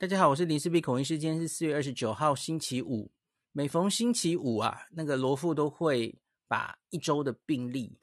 [0.00, 1.18] 大家好，我是林氏璧孔医师。
[1.18, 3.12] 今天是四月二十九号，星期五。
[3.52, 7.98] 每逢星期五啊，那个罗富都会把一周的病例，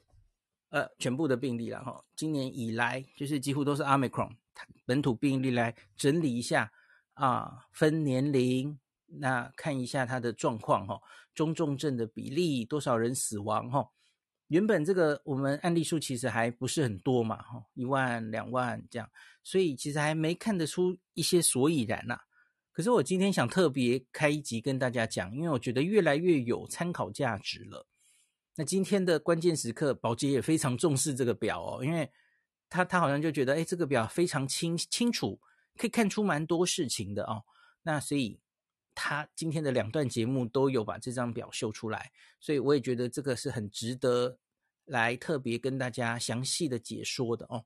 [0.68, 2.04] 呃，全部的病例了哈。
[2.14, 4.30] 今年以来，就是几乎都是 Omicron
[4.86, 6.70] 本土病例来整理一下
[7.14, 11.00] 啊，分年龄，那看一下它的状况哈，
[11.34, 13.84] 中重症的比例，多少人死亡哈。
[14.48, 19.08] 原本这个我们案例数其实还不是很多嘛，哈，一万两万这样，
[19.42, 22.20] 所以其实还没看得出一些所以然呐。
[22.72, 27.86] 可是我今天想特别开一集跟大家讲，因为我觉得越来越有参考价值了。
[28.54, 32.10] 那今天的关键时刻，宝杰也非常重视这个表哦，因为
[32.68, 35.40] 他他好像就觉得，哎，这个表非常清清楚，
[35.76, 37.44] 可以看出蛮多事情的哦。
[37.82, 38.40] 那所以
[39.00, 42.10] 他今天的两段节目都有把这张表秀出来。
[42.40, 44.36] 所以我也觉得这个是很值得
[44.86, 47.64] 来特别跟大家详细的解说的哦。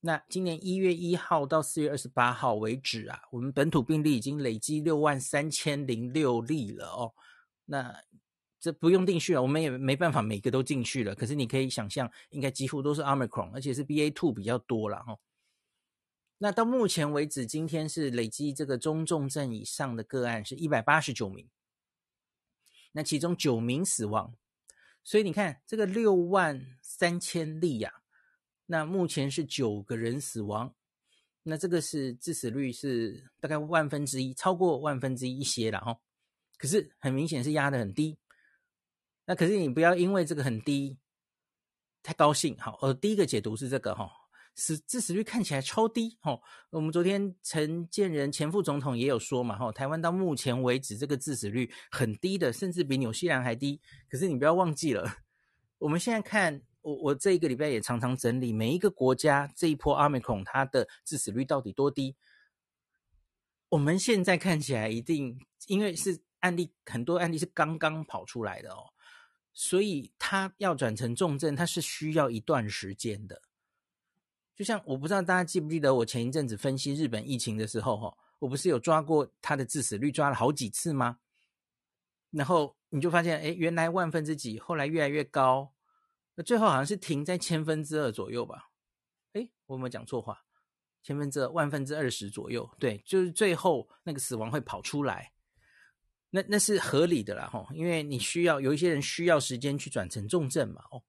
[0.00, 7.14] 那今年一月一号到四月二十八号为止啊，我们本土病例已经累积六万三千零六例了哦。
[7.64, 7.94] 那
[8.58, 11.14] 这不用定序了，我们也没办法每个都进去了。
[11.14, 15.16] 可是你可以想象，应该几乎都是 Omicron，而且是 BA two 比较多了哈。
[16.42, 21.48] 那到目前为止，今天是累积这个中重症以上的个案是一百八十九名。
[22.90, 24.34] 那其中九名死亡，
[25.04, 28.02] 所以你看这个六万三千例呀、啊，
[28.66, 30.74] 那目前是九个人死亡，
[31.44, 35.96] 那这个是致死率是大概万分之一，超过万分之一一些了哈。
[36.58, 38.18] 可是很明显是压得很低，
[39.26, 40.98] 那可是你不要因为这个很低
[42.02, 44.10] 太高兴，好，呃，第一个解读是这个哈。
[44.54, 46.42] 死致死率看起来超低，吼！
[46.70, 53.80] 我们昨天陈建仁前副总统也有说嘛，吼，台湾到目前为止这个致死率很低的，甚至比纽西兰还低。
[54.10, 55.18] 可是你不要忘记了，
[55.78, 62.14] 我们现在看，我我这一个礼拜也常常整理每一个国家这一波阿美孔它的致死率到底多低。
[63.70, 68.92] 我们现在看起来一定，因为是案例很多案例是刚刚跑出来的哦，
[69.54, 73.40] 所以它要转成重症，它是需要一段时间的。
[74.62, 81.18] 就像我不知道大家记不记得我前一阵子分析日本疫情的时候，哈，我不是有抓过它的致死率，抓了好几次吗？
[82.30, 85.72] 然后你就发现，哎，原来万分之几，后来越来越高，
[86.36, 88.70] 那最后好像是停在千分之二左右吧？
[89.32, 90.44] 哎，我有没有讲错话？
[91.02, 95.32] 千分之二，万分之二十左右，对，就是最后那个死亡会跑出来，
[96.30, 101.02] 那那是合理的啦，哈，因为你需要有一些人需要时间去转成重症嘛，哦，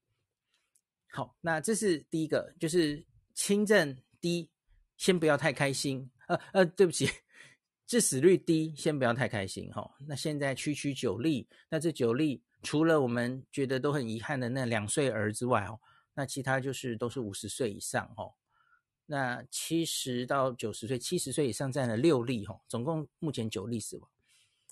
[1.11, 3.05] 好，那这是第一个，就是。
[3.33, 4.49] 轻症低，
[4.97, 6.09] 先不要太开心。
[6.27, 7.09] 呃呃，对不起，
[7.85, 15.79] 致死率低，先不要太开心哈、那现在区区九例，那这九例除了我们觉得都很遗憾的那两岁儿之外哦，
[16.13, 18.33] 那其他就是都是五十岁以上哦。
[19.05, 24.09] 那七十到九十岁，七十岁以上占了六例哈、哦，总共目前九例死亡。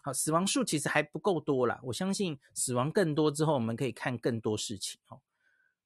[0.03, 5.19] 好，死亡数其实还不够多啦，我相信死亡更多之后，我们可以看更多事情哦。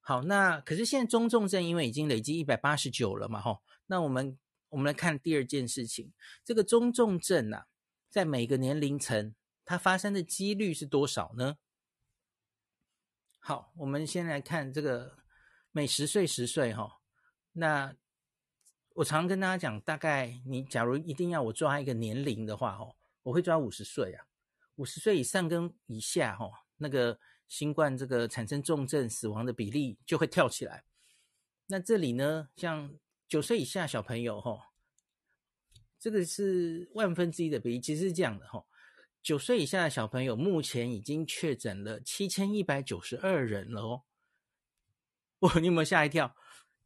[0.07, 4.37] 好，那可是现在中重症因为已经累积一百八十九了嘛，吼，那我们
[4.69, 7.65] 我们来看第二件事情，这个中重症啊，
[8.07, 9.33] 在每个年龄层
[9.65, 11.57] 它发生的几率是多少呢？
[13.39, 15.17] 好，我们先来看这个
[15.71, 16.99] 每十岁十岁哈，
[17.53, 17.95] 那
[18.93, 24.27] 我常跟大家讲，大概你假如一定要我抓一个年龄的话，哦，我会抓五十岁啊，
[24.75, 27.19] 五十岁以上跟以下，哈，那个。
[27.47, 30.83] 新冠这个产生重症死亡的比例就会跳起来。
[31.67, 32.97] 那这里呢，像
[33.27, 34.71] 九岁以下小朋友，哈，
[35.99, 38.65] 这个是万分之一的比例，其实是这样的，哈，
[39.21, 44.03] 九岁以下的小朋友目前已经确诊了七千一百九十二人了哦。
[45.39, 46.35] 哇，你有没有吓一跳？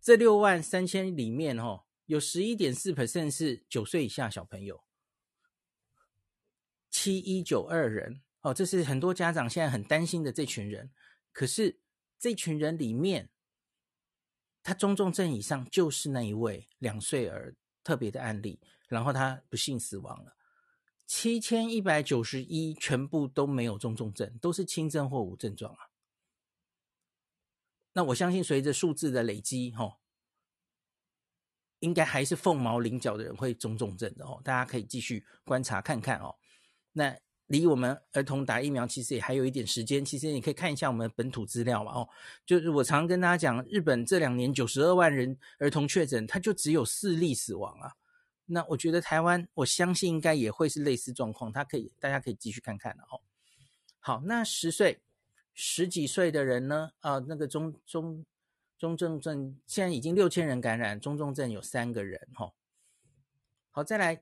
[0.01, 4.83] 这六万三千里面，哈，有十一点四 percent 是九岁以下小朋友，
[6.89, 8.21] 七一九二人。
[8.41, 10.91] 哦，这是很多家长现在很担心的这群人。
[11.33, 11.81] 可是
[12.17, 13.29] 这群人里面，
[14.63, 20.37] 他中重症以上就是那一位两岁儿特别的案例，然后他不幸死亡了。
[21.05, 25.89] 七千一百九十一全部都没有中重症，都是轻症或无症状啊。
[27.91, 29.97] 那我相信随着数字的累积，哈、哦，
[31.79, 34.41] 应该还是凤毛麟角的人会中重症的哦。
[34.45, 36.37] 大家可以继续观察看看哦。
[36.93, 37.19] 那。
[37.49, 42.07] 离我们儿童打疫苗其实也还有一点时间，其实你可以看一下我们本土资料嘛，哦，
[42.45, 47.93] 就是我常跟大家讲，日本这两年九十二万人儿童确诊，它就只有四例死亡啊。
[48.45, 53.21] 那我觉得台湾，我相信应该也会是类似状况，它可以，大家可以继续看看的哦。
[53.99, 55.01] 好，那十岁、
[55.53, 56.91] 十几岁的人呢？
[56.99, 58.25] 啊，那个中中
[58.77, 62.53] 中重症现在已经六千人感染，中重症有三个人，哈。
[63.71, 64.21] 好，再来。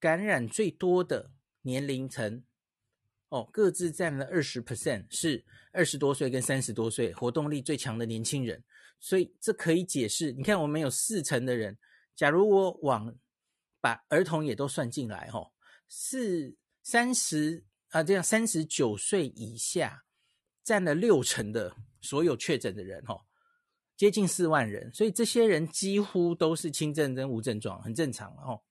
[0.00, 1.32] 感染最多的
[1.62, 2.44] 年龄层，
[3.30, 8.64] 哦，各自占了二十 percent，是二十多岁跟三十多岁，活动力最强的年轻人。
[9.00, 11.78] 所以这可以解释，你看我们有四成的人，
[12.16, 13.14] 假如我往
[13.80, 15.52] 把儿童也都算进来，哦，
[15.88, 20.04] 四三十啊，这样三十九岁以下
[20.64, 23.20] 占了六成的所有确诊的人，哦，
[23.96, 24.92] 接近四万人。
[24.92, 28.62] 所以这些人几乎都是轻症跟无症状，很正常，哦。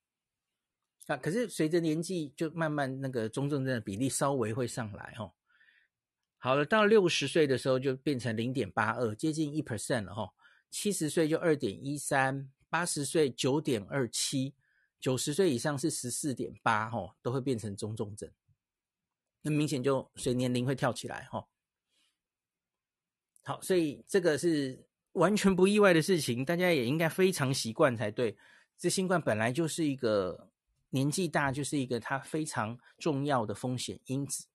[1.08, 5.34] 啊，可是随着年纪，就慢慢那个中重症的比例稍微会上来，哦。
[6.38, 10.34] 好了，到六十岁的时候就变成零点八二，接近一 percent 了哈。
[10.70, 14.54] 七十岁就二点一三，八十岁九点二七，
[15.00, 18.30] 九十岁以上是十四点八，哈，都会变成中重症。
[19.42, 21.48] 那明显就随年龄会跳起来，哈。
[23.44, 28.38] 好，所以这个是完全不意外的事情，大家也应该非常习惯才对。
[28.78, 30.52] 这新冠本来就是一个
[30.90, 34.46] 年纪大就是一个它非常重要的风险因子。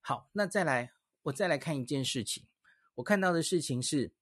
[0.00, 0.92] 好，那再来。
[1.26, 2.46] 我再来看一件事情，
[2.94, 4.12] 我看到的事情是，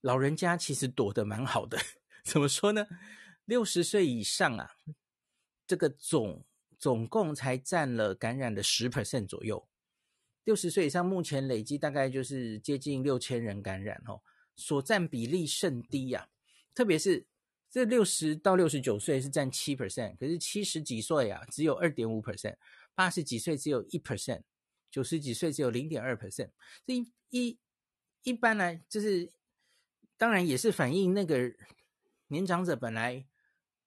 [0.00, 1.78] 老人家其实躲得蛮好的。
[2.26, 2.84] 怎么说呢？
[3.44, 4.72] 六十岁以上啊，
[5.68, 6.44] 这个总
[6.80, 9.68] 总共才占了感染的十 percent 左右。
[10.42, 14.20] 六十岁以上目前累计大概就是接近六千人感染哦，
[14.56, 16.74] 所占比例甚低呀、啊。
[16.74, 17.28] 特别是
[17.72, 22.54] 这六十到六十九岁是占七 percent，可是七十几岁啊只有二点五 percent，
[22.94, 24.42] 八十几岁只有一 percent。
[24.90, 26.50] 九十几岁只有零点二 percent，
[26.84, 27.58] 这一一
[28.24, 29.32] 一般来就是，
[30.18, 31.50] 当然也是反映那个
[32.26, 33.24] 年长者本来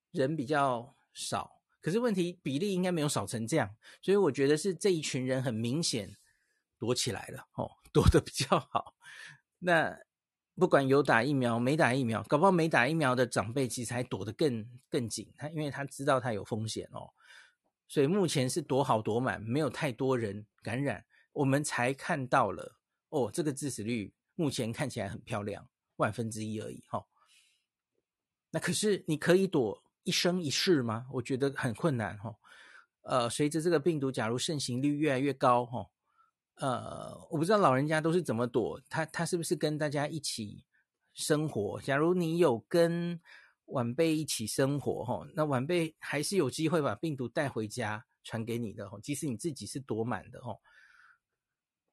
[0.10, 6.18] 人比较少，可是问题比例应该没有少成这样，所以我觉得是这一群人很明显
[6.80, 8.96] 躲起来了哦，躲得比较好。
[9.60, 10.00] 那
[10.56, 17.12] 不管有打疫苗没打疫苗，搞不好没打疫苗的长辈其实还躲得更更紧，他因为他知道他有风险哦。
[17.88, 22.78] 所以目前是躲好躲满，没有太多人感染，我们才看到了
[23.10, 25.68] 哦，这个致死率目前看起来很漂亮，
[25.98, 27.06] 万分之一而已哈、哦。
[28.52, 31.08] 那可是你可以躲一生一世吗？
[31.12, 32.36] 我觉得很困难哈、哦。
[33.02, 35.90] 呃，随着这个病毒假如盛行率越来越高哈、哦，
[36.56, 40.64] 呃，我不知道老人家都是怎么躲，他他是不是跟大家一起
[41.14, 41.82] 生活？
[41.82, 43.20] 假如你有跟
[43.66, 50.58] 晚辈一起生活，哈，那晚辈还是有机会把病毒带回家传给你的，哈，即使你自己是躲满的，哈。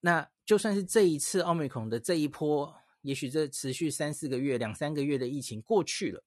[0.01, 6.23] 那就算是这一次奥密克戎的这一波，也许这持续三四个月、两三个月的疫情过去了，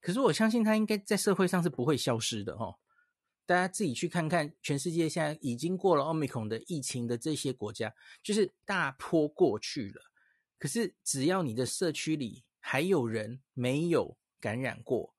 [0.00, 2.76] 可是我相信它应该在社会上是不会消失的，哈。
[3.46, 10.02] 大家自己去看看，全世界现在已经过了奥密克戎的疫情的这些国家，就是大坡过去了。
[10.58, 15.14] 可是只要你的社区里还有人没有感染过，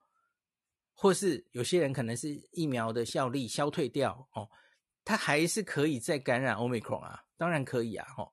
[0.93, 4.49] 或是有些人可能是疫苗的效力消退掉哦，
[5.05, 8.29] 他还是可以再感染奥密克戎啊，当然可以啊，哦，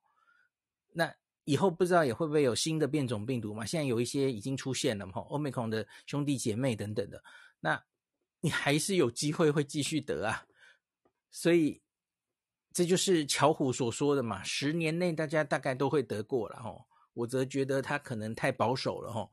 [0.92, 1.14] 那
[1.44, 3.64] 以后不知道也会不会有新的变种病毒嘛？
[3.64, 7.22] 现在有一些已经出现了嘛，Omicron 的兄弟姐妹等等的，
[7.60, 7.84] 那
[8.44, 10.46] 你还是有机会会继续得啊，
[11.30, 11.80] 所以
[12.74, 19.30] 这就是巧虎所说的嘛，十年内大家大概都会得过了哦，我则觉得他可能太保守了哦。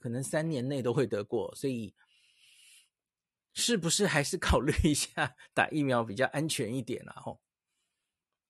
[0.00, 1.94] 可能三年内都会得过，所以
[3.54, 7.14] 是不是还是考虑一下打疫苗比较安全一点啊？
[7.20, 7.40] 吼，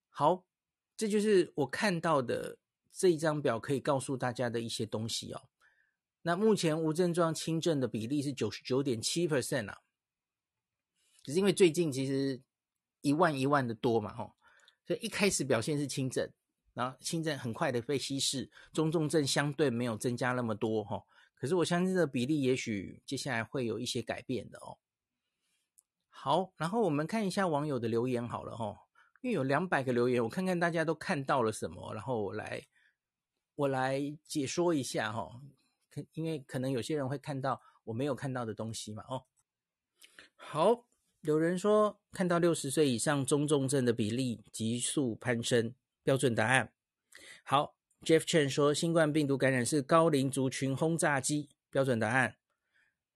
[0.08, 0.46] 好，
[0.96, 2.56] 这就是我看到的
[2.90, 5.50] 这一张表可以告诉大家的一些东西哦。
[6.22, 9.82] 那目前无症状轻症的比例是九十九点七 percent 啊，
[11.28, 12.40] 只是因为最近其实
[13.02, 14.34] 一万一万的多嘛，吼，
[14.86, 16.26] 所以一开始表现是轻症，
[16.72, 21.06] 然后轻症很快的被稀释，中重症相对没有增加那么多，吼。
[21.34, 24.78] 可是我相信这个比例也许接下来会有一些改变的哦。
[26.08, 28.78] 好，然后我们看一下网友的留言好了哈、哦，
[29.20, 32.66] 因为有两百个留言，我看看大家都看到了什么，然后我来
[33.54, 35.42] 我来解说一下哈、哦。
[35.90, 39.26] 可因为可能有些人会看到我没有看到的东西嘛哦。
[40.34, 40.86] 好，
[41.22, 46.72] 有人说看到六十岁以上中重症的比例急速攀升，标准答案
[47.42, 47.74] 好。
[48.04, 52.36] Jeff Chen 说：“新冠病毒感染是高龄族群轰炸机。”标准答案。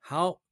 [0.00, 0.42] 好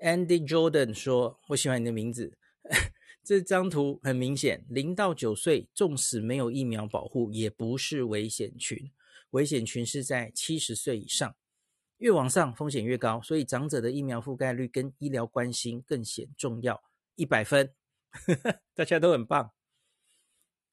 [0.00, 2.36] ，Andy Jordan 说：“我喜欢你的名字。
[3.24, 8.92] ”这张图很明显，零到九岁，纵使没有疫苗保护，也不是危险群。
[9.30, 11.34] 危险群是在七十岁以上，
[11.98, 16.82] 越往上风险越高，所以长者的疫苗覆盖率跟医疗关心更显重要。
[17.14, 17.74] 一百分，
[18.74, 19.52] 大家都很棒。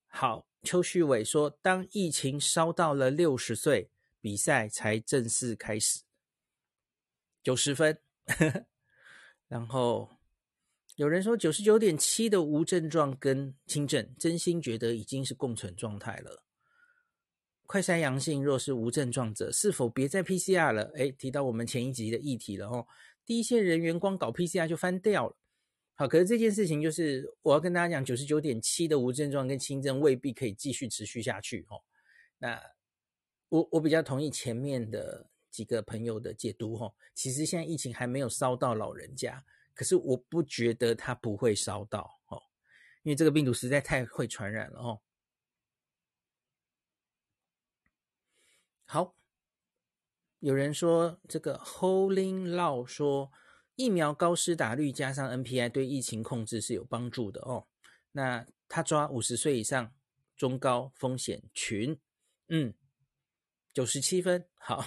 [0.07, 0.47] 好。
[0.63, 6.03] 邱旭伟说：“当疫情烧到了六十岁，比赛才正式开始。”
[7.41, 7.99] 九十分。
[9.49, 10.07] 然后
[10.97, 16.43] 有人说九十九点七的无症状跟轻症，真心觉得已经是共存状态了。
[17.71, 20.91] 快筛阳性若是无症状者，是否别再 PCR 了？
[20.95, 22.85] 诶，提到我们前一集的议题了哦。
[23.25, 25.37] 第一线人员光搞 PCR 就翻掉了。
[25.93, 31.81] 好，可是这件事情就是我要跟大家讲，九十九点七的无症状跟轻症未必可以继续持续下去哦。
[32.39, 32.61] 那
[33.47, 36.93] 我我比较同意前面的几个朋友的解读哦。
[37.15, 39.41] 其实现在疫情还没有烧到老人家。
[39.73, 42.37] 可是我不觉得它不会烧到哦，
[43.03, 44.99] 因为这个病毒实在太会传染了哦。
[48.93, 49.15] 好，
[50.39, 53.31] 有人说这个 Holding Law 说
[53.77, 57.67] 疫苗高施打率加上 NPI 对疫情控制是有帮助的哦。
[58.11, 59.93] 那他抓五十岁以上
[60.35, 61.97] 中高风险群，
[62.49, 62.73] 嗯，
[63.73, 64.85] 九十七分，好。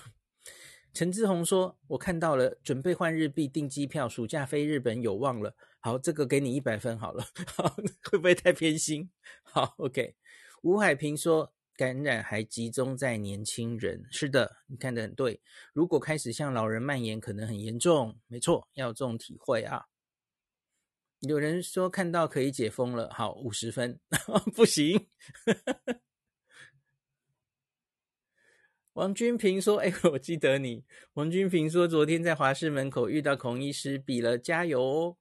[0.92, 5.56] 陈志宏说：“我看到了，准备换日币订机票，暑假飞日本有望了。
[5.80, 7.24] 好，这个给你一百分好了，
[7.56, 7.74] 好，
[8.12, 9.10] 会不会太偏心？
[9.44, 10.14] 好，OK。”
[10.60, 15.40] 吴海平说：“感染还集中在年轻人，是的，你看得很对。
[15.72, 18.18] 如果开始向老人蔓延，可能很严重。
[18.28, 19.84] 没错，要有这种体会啊。”
[21.26, 23.98] 有人说看到可以解封了，好，五十分，
[24.54, 25.08] 不行。
[28.92, 35.16] 王君平说：“哎，我记得你。”王君平说：“昨天在华视门口遇到孔医师，比了加油哦。”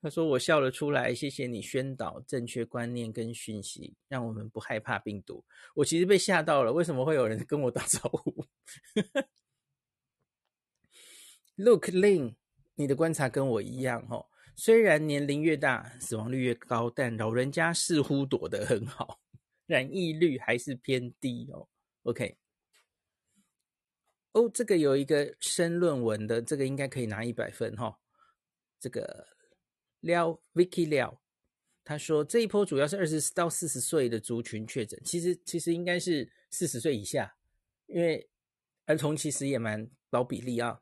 [0.00, 8.44] 他说：“我笑了出来，谢谢你宣导正确观念跟讯息，让我们不害怕病毒。”我其实被吓到了，为什么会有人 跟我打招呼
[11.56, 12.36] ？Look Lin，
[12.76, 14.26] 你的观察跟我一样哦。
[14.54, 19.20] 虽然年龄越大，死亡率越高，但老人家似乎躲得很好，
[19.66, 21.68] 染疫率还是偏低哦。
[22.04, 22.36] OK，
[24.32, 27.96] 哦，这个有一个申论文的，这个应该可以拿一百分哈、哦。
[28.80, 29.26] 这个
[30.00, 31.20] 廖 Vicky 廖，
[31.84, 37.36] 他说这一波主要是二十到四十岁的族群确诊，其实其实应该是四十岁以下，
[37.86, 38.28] 因为
[38.86, 40.80] 儿童其实也蛮高比例啊，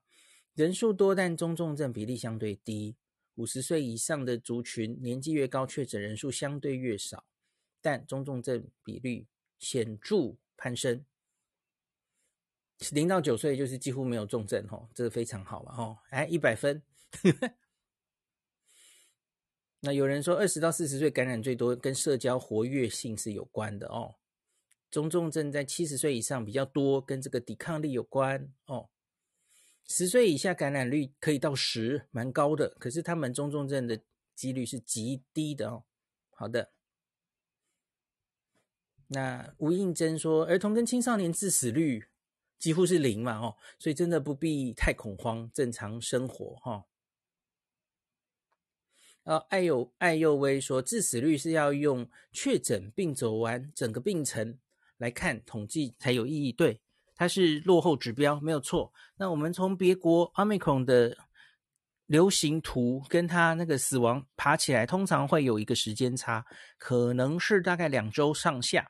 [0.55, 2.97] 人数多，但中重症比例相对低。
[3.37, 7.27] 五十岁以上的族群年纪越高，确诊人数相对越少，
[7.83, 9.27] 但中重症比率
[9.59, 11.05] 显著攀升。
[12.93, 16.83] 零到九岁就是几乎没有重症哦，这个非常好了哦，哎，一百分。
[19.87, 24.17] 那有人说二十到四十岁感染最多，跟社交活跃性是有关的哦。
[24.91, 28.89] 中重症在七十岁以上比较多，跟这个抵抗力有关哦。
[29.87, 34.01] 十岁以下感染率可以到十，蛮高的，可是他们中重症的
[34.35, 35.85] 几率是极低的哦。
[36.31, 36.73] 好的。
[39.07, 42.07] 那吴应珍说，儿童跟青少年致死率。
[42.59, 46.87] 几乎是零嘛，哦，所以真的不必太恐慌，正常生活，哈。
[49.27, 54.57] 呃，艾佑艾佑威说，致死率是要用确诊并走完整个病程
[54.99, 56.81] 来看统计才有意义，对，
[57.17, 58.93] 它是落后指标，没有错。
[59.17, 61.19] 那我们从别国 Omicron 的
[62.07, 66.47] 流行图跟它那个死亡爬起来，通常会有一个时间差，
[66.79, 68.89] 可能是大概两周上下。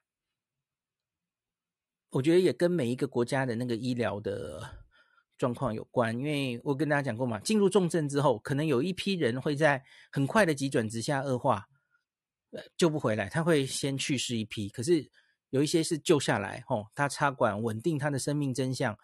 [2.10, 4.85] 我觉得也跟每一个国家的那个医疗的
[5.38, 11.66] 状况有关，因为我跟大家讲过嘛，进入重症之后，可能有一批人会在很快的急转直下恶化，
[12.50, 14.68] 呃，救不回来，他会先去世一批。
[14.68, 15.10] 可是
[15.50, 18.96] 有一些是救下来，吼，他插管稳定他的生命真相。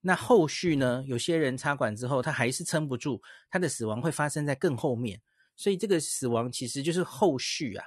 [0.00, 5.22] 那后续呢，有些人插管之后，他还是撑不住，他的死亡会发生在更后面。
[5.54, 7.86] 所以这个死亡其实就是后续啊。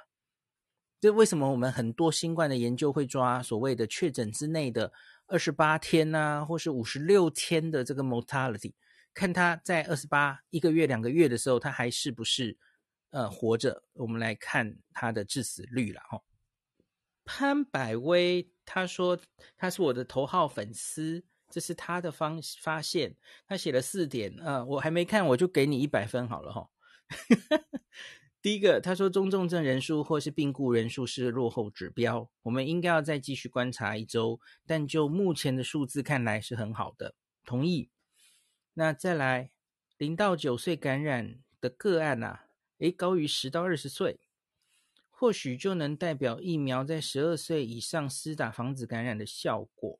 [0.98, 4.90] 这为什么我们很多新冠的研究会抓所谓的确诊之内的
[5.26, 8.74] 二十八天啊，或是五十六天的这个 mortality，
[9.12, 12.56] 看他在二十八一个月、两个月的时候，他还是不是
[13.10, 13.82] 呃活着？
[13.94, 16.22] 我们来看他的致死率了哈。
[17.24, 19.18] 潘百威他说
[19.56, 23.16] 他是我的头号粉丝，这是他的方发现，
[23.48, 26.70] 他写了四点、呃，我还没看，我就给你一百分好了哈。
[28.46, 34.38] 第一个，他说中重症人数或是病故人数是落后指标，我们应该要再继续观察一周。
[34.64, 37.90] 但就目前的数字看来是很好的，同意。
[38.74, 39.50] 那再来，
[39.98, 42.44] 零到九岁感染的个案啊，
[42.78, 44.20] 诶，高于十到二十岁，
[45.10, 49.98] 或许就能代表疫苗在十二岁以上施打防止感染的效果。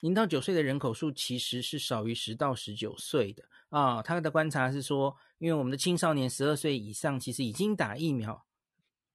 [0.00, 5.16] 零到九岁的人口数其实是少于十到十九岁的啊，他的观察是说。
[5.44, 8.46] 因为我们的青少年十二岁以上其实已经打疫苗，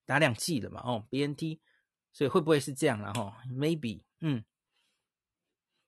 [0.06, 1.58] 打两剂了嘛，哦，BNT，
[2.14, 4.44] 所以会不会是这样了哈？Maybe，嗯，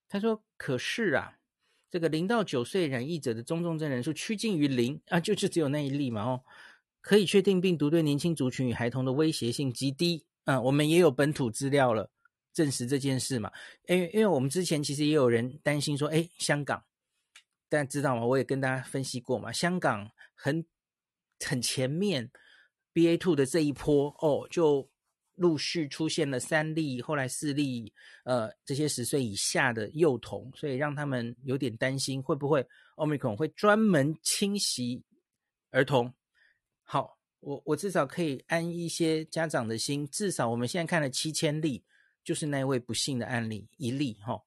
[0.09, 1.37] 他说，可是啊，
[1.91, 6.43] 这个零到九岁染疫者的中重症人数趋近于零啊，就就只有那一例嘛哦，
[7.01, 10.59] 可以确定病毒对年轻族群与孩童的威胁性极低啊。
[10.59, 12.09] 我们也有本土资料了，
[12.51, 13.51] 证实这件事嘛。
[13.85, 16.83] 因为因为我们之前其实也有人担心说，哎，香港，
[17.71, 18.25] 大家知道吗？
[18.25, 20.65] 我也跟大家分析过嘛，香港很
[21.39, 22.29] 很前面
[22.93, 24.91] BA two 的这一波哦，就。
[25.35, 27.91] 陆续出现了三例，后来四例，
[28.25, 32.63] 呃，这些十岁以下的幼童，所以让他们有点担心，会不会
[32.97, 35.03] Omicron 会专门侵袭
[35.71, 36.13] 儿童？
[36.83, 41.83] 好，我我至少可以安一些家长的心，至少我们现在看了七千例，
[42.23, 44.39] 就是那位不幸的案例一例哈、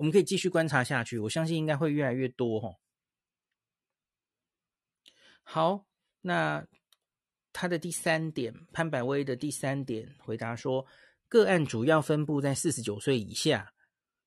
[0.00, 2.74] 我们可以继续观察下去，我相信应该会越来越多哈、哦。
[5.42, 5.86] 好，
[6.22, 6.66] 那。
[7.52, 10.86] 他的第三点，潘百威的第三点回答说，
[11.28, 13.74] 个案主要分布在四十九岁以下，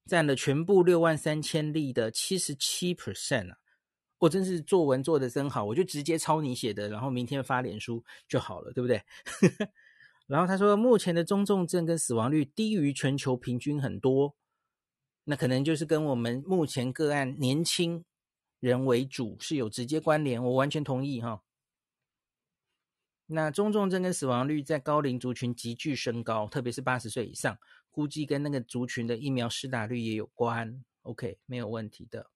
[0.08, 3.58] 占了全部六万三千例的七十七 percent 啊！
[4.18, 9.02] 我真是作文做的真好，我就直接抄你写的，然后明天发脸书就好了，对不对？
[10.28, 14.36] 然后他说，目前的中重症跟死亡率低于全球平均很多，
[15.26, 18.04] 那可能就是跟我们目前个案年轻
[18.60, 21.42] 人为主是有直接关联，我完全同意哈。
[23.28, 27.58] 那中重症跟死亡率在高龄族群急剧升高，特别是八十岁以上，
[27.90, 30.84] 估计跟那个族群的疫苗施打率也有关。
[31.04, 32.30] OK，没有问题的。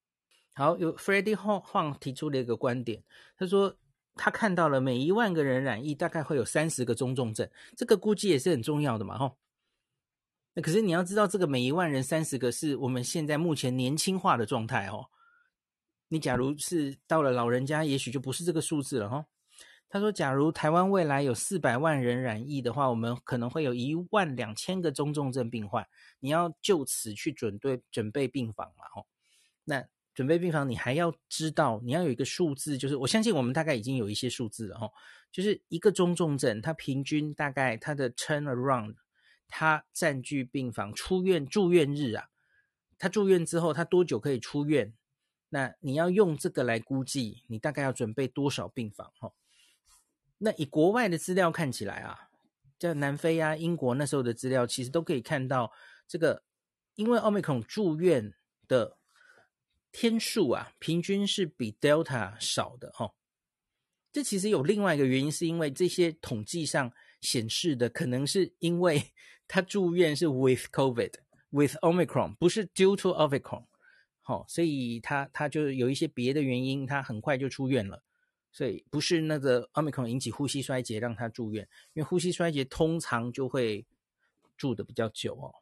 [0.54, 3.04] 好，有 Freddie Huang 提出了一个观点，
[3.38, 3.78] 他说
[4.16, 9.38] 他看到了每一万个人染疫，大概会有三十个中重症，这个估计也是很重要的嘛，吼。
[10.58, 15.06] 那可是你要知道，这个每一万人三十个是我们现在目前年轻化的状态哦。
[16.08, 19.26] 你假如是到了老人家，也许就不是这个数字了，吼。
[19.88, 25.88] 他说：“假如台湾未来有四百万人染疫的话，我们可能会有一万两千个中重症病患。
[26.22, 28.86] 你要就此去准备准备病房嘛？
[28.96, 29.06] 吼，
[29.64, 29.86] 那
[30.16, 34.92] 准备病房，你还要知道，你要有一个数字，就是我相信我们大概已经有一些数字了，吼，
[35.32, 38.96] 就是一个中重症，它平均大概它的 turnaround，
[39.48, 42.30] 他占据病房出院住院日啊，
[42.98, 44.94] 他住院之后，他多久可以出院？
[45.50, 49.12] 那你要用这个来估计，你大概要准备多少病房？
[49.20, 49.34] 吼。”
[50.40, 52.30] 那以国外的资料看起来啊，
[52.78, 55.72] 在南非啊、英国那时候的资料，其实都可以看到
[56.08, 56.44] 这个，
[56.96, 58.34] 因为奥密克戎住院
[58.68, 58.98] 的
[59.92, 63.14] 天数啊，平均是比 Delta 少的哦。
[64.12, 69.12] 这其实有另外一个原因，是因为这些统计上显示的，可能是因为
[69.48, 71.14] 他住院是 with COVID
[71.50, 73.66] with Omicron，不是 due to Omicron，
[74.22, 78.04] 好，所以他他就有一些别的原因，他很快就出院了。
[78.50, 83.86] 所以不是那个 Omicron 引起呼吸衰竭让他住院，因为呼吸衰竭通常就会
[84.58, 85.54] 住的比较久哦。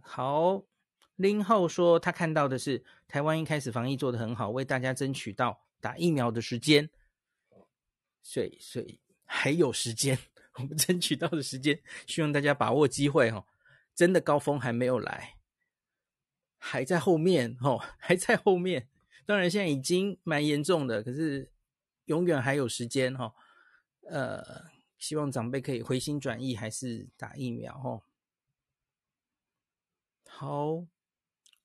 [0.00, 0.62] 好，
[1.16, 6.88] 林浩说他看到的是台湾一开始防疫做得很好，为大家争取到打疫苗的时间，
[8.22, 8.98] 所以所以
[9.34, 10.18] 还有时间，
[10.60, 13.46] 我们争取到的时间，希望大家把握机会哦。
[13.94, 15.38] 真的高峰还没有来，
[16.58, 18.88] 还在后面哦， 还在后面。
[19.24, 21.50] 当然，现在已经蛮严重的，可是
[22.04, 23.34] 永远还有时间哈。
[24.02, 28.02] 呃，希望长辈可以回心转意，还是打疫苗哈。
[30.28, 30.86] 好，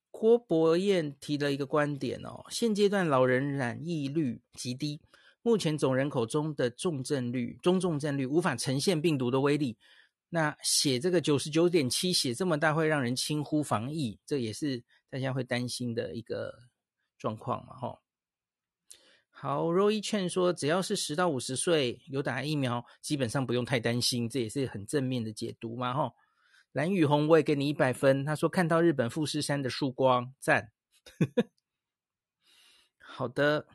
[0.10, 5.02] 郭伯彦提了一个观点哦，现阶段老人染疫率极低，
[5.48, 9.78] 目前总人口中的重症率、中重症率无法呈现病毒的威力。
[10.30, 16.68] 那写这个九十九点七，写这么大，会让人轻忽防疫，这也是大家会担心的一个。
[17.20, 18.00] 状况嘛，吼，
[19.32, 26.14] 好，Roy Chen 说，只要是十到五十岁有打疫苗，基本上不用太担心，这也是很正面的解读嘛，吼。
[26.74, 30.72] 蓝雨红，我也给你一百分，他说看到日本富士山的曙光，赞。
[33.02, 33.66] 好的，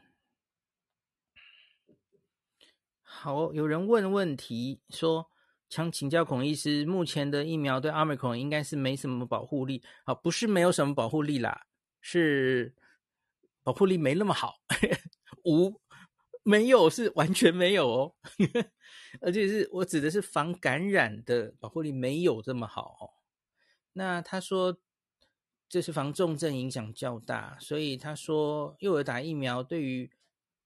[3.14, 5.30] 好，有人问问题说，
[5.68, 11.66] 想请教孔医师，目前的疫苗对 Omicron 应该是没什么保护力，啊，不是没有什么保护力啦，
[12.00, 12.74] 是。
[13.64, 14.56] 保护力没那么好，
[15.44, 15.80] 无
[16.42, 18.14] 没有是完全没有哦，
[19.22, 23.22] 而且是我指的是防感染的保护力没有这么好哦。
[23.92, 24.76] 那他说
[25.68, 30.10] 这是防重症影响较大，所以他说幼儿打疫苗对于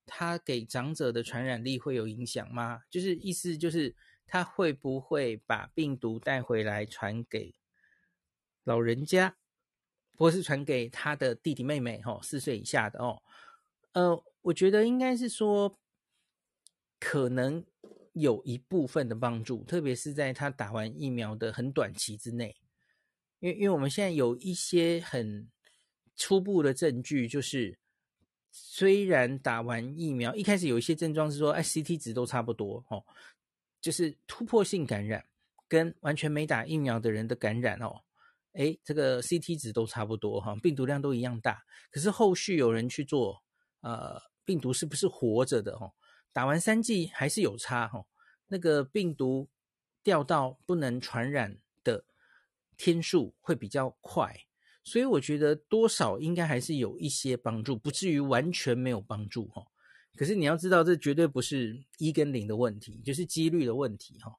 [0.06, 2.82] 他给长者的传染力会有影响吗？
[2.88, 3.94] 就是意思就是
[4.26, 7.54] 他会不会把病毒带回来传给
[8.64, 9.36] 老人家？
[10.18, 13.22] 或是传给他的弟弟妹妹，吼，四岁以下的哦，
[13.92, 15.78] 呃，我觉得应该是说，
[16.98, 17.62] 可能
[18.14, 22.56] 有一部分的帮助，特别是在他打完疫苗的很短期之内，
[23.40, 25.50] 因为因为我们现在有一些很
[26.16, 27.78] 初步的证据就是，
[28.58, 33.04] 虽然打完疫苗，一开始有一些症状是说，哎，CT 值都差不多哦，
[33.82, 35.22] 就是突破性感染
[35.68, 38.00] 跟完全没打疫苗的人的感染哦，
[38.54, 41.62] 哎，这个 CT 值都差不多哈，病毒量都一样大。
[41.90, 43.42] 可是后续有人去做，
[43.82, 45.92] 呃，病毒是不是活着的哦？
[46.32, 48.06] 打完三剂还是有差哦，
[48.46, 49.50] 那个病毒
[50.02, 52.06] 掉到不能传染的
[52.78, 54.45] 天数会比较快。
[54.86, 59.66] 所以我觉得多少应该还是有一些帮助，不至于完全没有帮助哈。
[60.16, 64.32] 可是你要知道，这绝对不是一跟零的问题，就是几率的问题哈。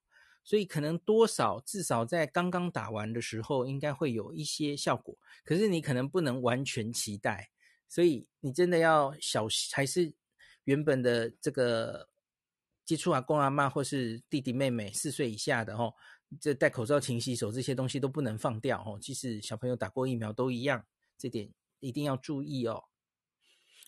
[0.45, 5.13] 所以可能多少至少在刚刚打完的时候，应该会有一些效果。
[5.43, 7.49] 可是你可能不能完全期待，
[7.89, 10.13] 所以你真的要小心还是
[10.63, 12.07] 原本的这个
[12.85, 15.91] 接触阿公阿妈或是弟弟妹妹四岁以下的哈。
[16.39, 18.99] 这戴口罩、勤洗手这些东西都不能放掉哦。
[19.01, 20.85] 即使小朋友打过疫苗都一样，
[21.17, 22.85] 这点一定要注意哦。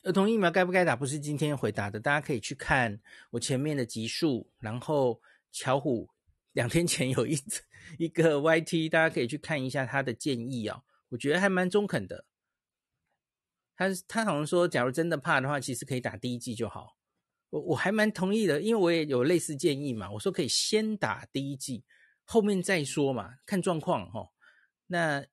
[0.04, 4.50] 儿童疫苗该不该打，不是今天回答的，大家可以去看我前面的集数。
[4.60, 5.22] 然后
[5.52, 6.10] 巧虎
[6.54, 7.38] 两天前有一
[7.98, 10.84] 一个 YT，大家可以去看一下他的建议哦。
[11.10, 12.26] 我觉得还蛮中肯的。
[13.76, 16.96] 他他好像说，假如真的怕的话，其实可以打第一剂就好。
[17.50, 20.10] 我我还蛮同意的，因为我也有类似建议嘛。
[20.12, 21.84] 我说可以先打第一剂。
[22.32, 24.30] 后面再说嘛，看状况哈。
[24.86, 25.26] 那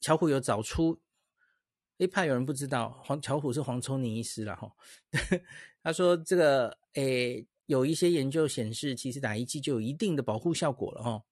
[0.00, 1.00] 巧虎有找出，
[1.96, 4.72] 诶，怕有人不知道，黄巧虎是黄聪宁医师了哈。
[5.82, 11.24] 他说这个诶，有一些研究显示，其实打一剂就有一定的保护效果了哈。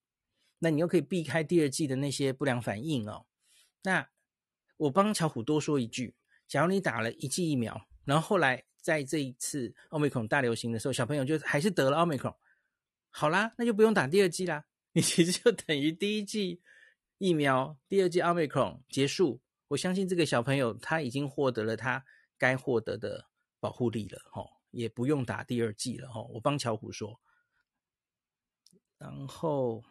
[0.59, 3.27] 那你又可以避开第二剂的那些不良反应哦。
[3.83, 4.09] 那
[4.77, 6.17] 我帮巧虎多说一句，
[6.49, 12.37] 假如你打了一剂疫苗，然后后来在这一次奥密克戎大流行的时候，小朋友就还是得了奥密克戎，
[13.11, 14.65] 好啦，那就不用打第二剂啦。
[14.97, 16.63] 你 其实就等于第一剂
[17.19, 19.43] 疫苗，第二剂奥密克戎结束。
[19.69, 22.03] 我相信这个小朋友他已经获得了他
[22.39, 23.27] 该获得的
[23.61, 26.31] 保护力了，吼，也不用打第二剂了，吼。
[26.33, 27.21] 我帮巧虎说。
[28.97, 29.85] 然后，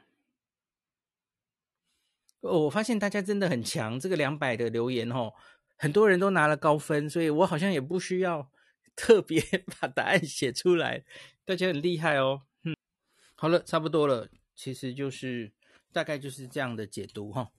[2.40, 5.36] 哦，我发现大家真的很强，这个两百的留言，哦，
[5.78, 8.52] 很多人都拿了高分，所以我好像也不需要
[8.96, 9.40] 特别
[9.80, 11.06] 把答案写出来，
[11.46, 12.42] 大家很厉害哦。
[12.64, 12.76] 嗯，
[13.36, 14.28] 好了，差不多了。
[14.56, 15.52] 其实就是
[15.92, 17.52] 大概就是这样的解读哈。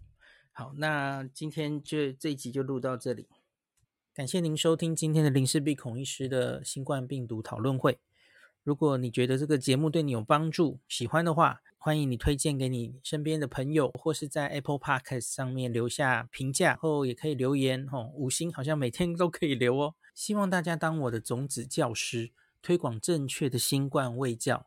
[0.53, 3.29] 好，那今天就这一集就录到这里，
[4.15, 7.99] 感谢您收听今天的林氏璧孔医师的新冠病毒讨论会。
[8.63, 19.95] 如果你觉得这个节目对你有帮助，喜欢的话，欢迎你推荐给你身边的朋友，或是在 Apple Podcast 上面留下评价，后也可以留言哦，五星好像每天都可以留哦。
[20.15, 24.67] 希望大家当我的种子教师，推广正确的新冠卫教。